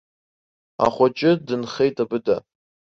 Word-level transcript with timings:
Ахәыҷы 0.85 1.31
дынхеит 1.47 1.97
абыда. 2.03 2.37